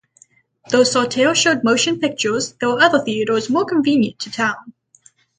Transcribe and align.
Though 0.71 0.81
Saltair 0.81 1.35
showed 1.35 1.63
motion 1.63 1.99
pictures, 1.99 2.53
there 2.53 2.69
were 2.69 2.81
other 2.81 3.03
theaters 3.05 3.51
more 3.51 3.65
convenient 3.65 4.17
to 4.21 4.31
town. 4.31 4.73